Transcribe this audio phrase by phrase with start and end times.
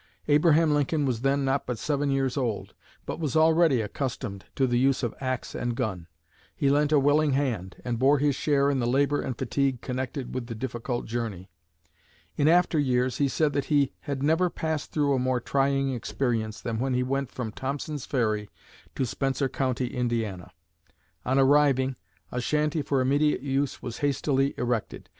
[0.27, 2.73] Abraham Lincoln was then but seven years old,
[3.05, 6.07] but was already accustomed to the use of axe and gun.
[6.55, 10.33] He lent a willing hand, and bore his share in the labor and fatigue connected
[10.33, 11.51] with the difficult journey.
[12.35, 16.61] In after years he said that he had never passed through a more trying experience
[16.61, 18.49] than when he went from Thompson's Ferry
[18.95, 20.49] to Spencer County, Indiana.
[21.25, 21.95] On arriving,
[22.31, 25.09] a shanty for immediate use was hastily erected.